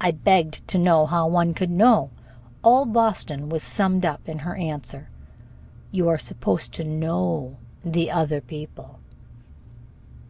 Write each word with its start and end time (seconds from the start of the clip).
I 0.00 0.10
begged 0.12 0.66
to 0.68 0.78
know 0.78 1.04
how 1.04 1.28
one 1.28 1.52
could. 1.52 1.78
All 1.82 2.86
Boston 2.86 3.50
was 3.50 3.62
summed 3.62 4.06
up 4.06 4.26
in 4.26 4.38
her 4.38 4.56
answer: 4.56 5.10
"You 5.90 6.08
are 6.08 6.16
supposed 6.18 6.72
to 6.72 6.82
know 6.84 7.58
the 7.84 8.10
other 8.10 8.40
people." 8.40 9.00